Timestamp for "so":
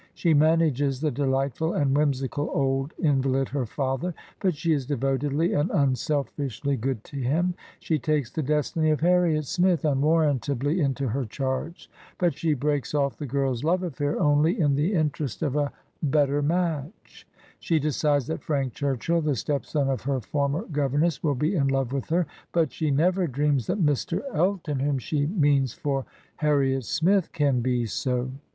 27.85-28.31